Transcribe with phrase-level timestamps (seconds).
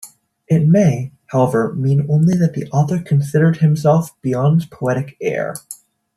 [0.47, 5.53] It may, however, mean only that the author considered himself Bion's poetic heir.